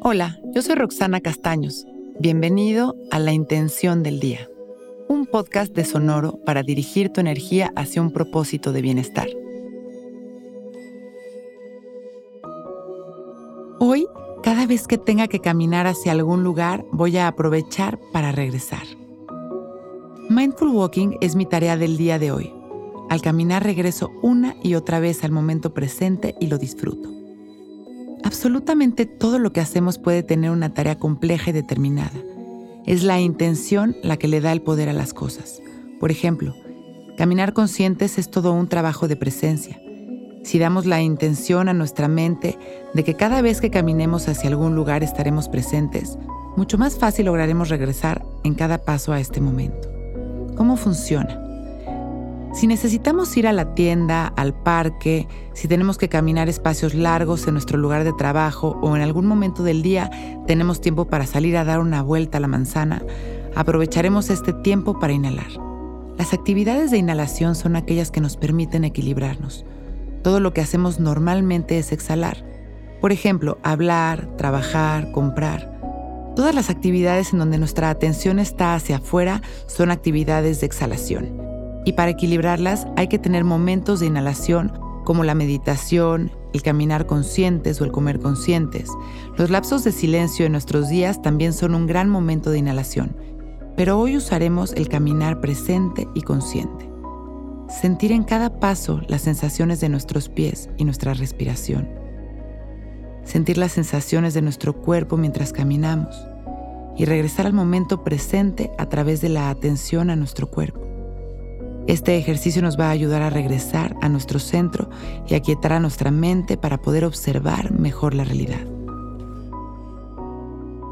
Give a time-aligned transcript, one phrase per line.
[0.00, 1.84] Hola, yo soy Roxana Castaños.
[2.20, 4.48] Bienvenido a La Intención del Día,
[5.08, 9.26] un podcast de Sonoro para dirigir tu energía hacia un propósito de bienestar.
[13.80, 14.06] Hoy,
[14.44, 18.84] cada vez que tenga que caminar hacia algún lugar, voy a aprovechar para regresar.
[20.30, 22.54] Mindful Walking es mi tarea del día de hoy.
[23.10, 27.17] Al caminar regreso una y otra vez al momento presente y lo disfruto.
[28.28, 32.12] Absolutamente todo lo que hacemos puede tener una tarea compleja y determinada.
[32.84, 35.62] Es la intención la que le da el poder a las cosas.
[35.98, 36.54] Por ejemplo,
[37.16, 39.80] caminar conscientes es todo un trabajo de presencia.
[40.44, 42.58] Si damos la intención a nuestra mente
[42.92, 46.18] de que cada vez que caminemos hacia algún lugar estaremos presentes,
[46.54, 49.88] mucho más fácil lograremos regresar en cada paso a este momento.
[50.54, 51.47] ¿Cómo funciona?
[52.52, 57.52] Si necesitamos ir a la tienda, al parque, si tenemos que caminar espacios largos en
[57.54, 60.10] nuestro lugar de trabajo o en algún momento del día
[60.46, 63.02] tenemos tiempo para salir a dar una vuelta a la manzana,
[63.54, 65.50] aprovecharemos este tiempo para inhalar.
[66.16, 69.64] Las actividades de inhalación son aquellas que nos permiten equilibrarnos.
[70.22, 72.44] Todo lo que hacemos normalmente es exhalar.
[73.00, 75.78] Por ejemplo, hablar, trabajar, comprar.
[76.34, 81.57] Todas las actividades en donde nuestra atención está hacia afuera son actividades de exhalación
[81.88, 87.80] y para equilibrarlas hay que tener momentos de inhalación como la meditación, el caminar conscientes
[87.80, 88.90] o el comer conscientes.
[89.38, 93.16] Los lapsos de silencio en nuestros días también son un gran momento de inhalación,
[93.74, 96.90] pero hoy usaremos el caminar presente y consciente.
[97.70, 101.88] Sentir en cada paso las sensaciones de nuestros pies y nuestra respiración.
[103.24, 106.14] Sentir las sensaciones de nuestro cuerpo mientras caminamos
[106.98, 110.87] y regresar al momento presente a través de la atención a nuestro cuerpo.
[111.88, 114.90] Este ejercicio nos va a ayudar a regresar a nuestro centro
[115.26, 118.60] y a quietar a nuestra mente para poder observar mejor la realidad.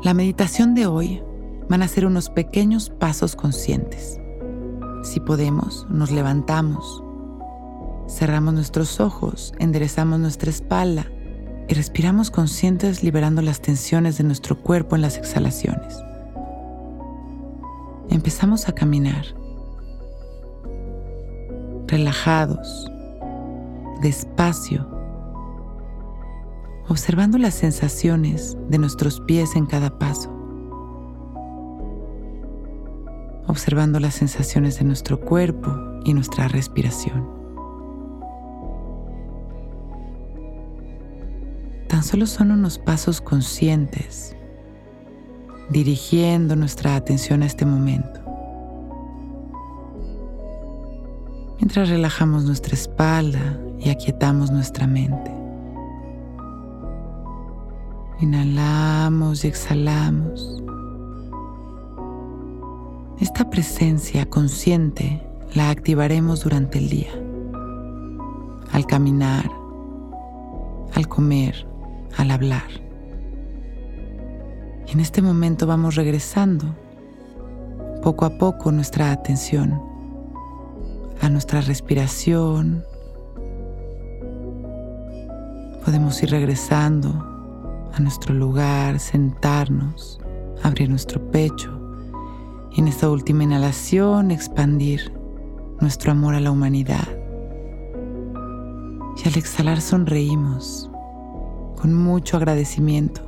[0.02, 1.22] La meditación de hoy
[1.68, 4.18] van a ser unos pequeños pasos conscientes.
[5.02, 7.02] Si podemos, nos levantamos,
[8.08, 11.04] cerramos nuestros ojos, enderezamos nuestra espalda
[11.68, 16.02] y respiramos conscientes liberando las tensiones de nuestro cuerpo en las exhalaciones.
[18.08, 19.26] Empezamos a caminar
[21.86, 22.90] relajados,
[24.02, 24.86] despacio,
[26.88, 30.30] observando las sensaciones de nuestros pies en cada paso,
[33.46, 35.70] observando las sensaciones de nuestro cuerpo
[36.04, 37.28] y nuestra respiración.
[41.88, 44.36] Tan solo son unos pasos conscientes,
[45.70, 48.25] dirigiendo nuestra atención a este momento.
[51.66, 55.32] Mientras relajamos nuestra espalda y aquietamos nuestra mente.
[58.20, 60.62] Inhalamos y exhalamos.
[63.18, 65.20] Esta presencia consciente
[65.56, 67.10] la activaremos durante el día,
[68.70, 69.50] al caminar,
[70.94, 71.66] al comer,
[72.16, 72.70] al hablar.
[74.86, 76.76] Y en este momento vamos regresando
[78.04, 79.95] poco a poco nuestra atención
[81.26, 82.84] a nuestra respiración.
[85.84, 87.10] Podemos ir regresando
[87.92, 90.20] a nuestro lugar, sentarnos,
[90.62, 91.80] abrir nuestro pecho
[92.70, 95.12] y en esta última inhalación expandir
[95.80, 97.08] nuestro amor a la humanidad.
[99.16, 100.88] Y al exhalar sonreímos
[101.74, 103.22] con mucho agradecimiento.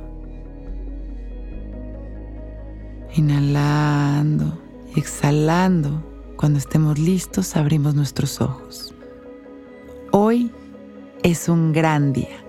[3.13, 4.57] Inhalando
[4.95, 6.08] y exhalando
[6.39, 8.93] cuando estemos listos, abrimos nuestros ojos.
[10.11, 10.49] Hoy
[11.21, 12.48] es un gran día.